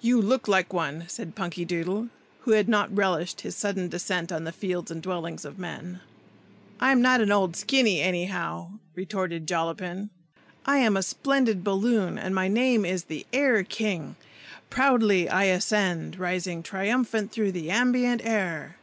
"You 0.00 0.20
look 0.20 0.48
like 0.48 0.72
one!" 0.72 1.04
said 1.06 1.36
Punkydoodle, 1.36 2.08
who 2.40 2.50
had 2.50 2.68
not 2.68 2.92
relished 2.92 3.42
his 3.42 3.54
sudden 3.54 3.86
descent 3.86 4.32
on 4.32 4.42
the 4.42 4.50
fields 4.50 4.90
and 4.90 5.00
dwellings 5.00 5.44
of 5.44 5.60
men. 5.60 6.00
"I'm 6.80 7.00
not 7.00 7.20
an 7.20 7.30
old 7.30 7.54
Skinny, 7.54 8.00
anyhow!" 8.00 8.70
retorted 8.96 9.46
Jollapin. 9.46 10.10
"I 10.66 10.78
am 10.78 10.96
a 10.96 11.04
splendid 11.04 11.62
balloon, 11.62 12.18
and 12.18 12.34
my 12.34 12.48
name 12.48 12.84
is 12.84 13.04
the 13.04 13.24
Air 13.32 13.62
King. 13.62 14.16
Proudly 14.70 15.28
I 15.28 15.44
ascend, 15.44 16.18
rising 16.18 16.64
triumphant 16.64 17.30
through 17.30 17.52
the 17.52 17.70
ambient 17.70 18.22
air." 18.24 18.74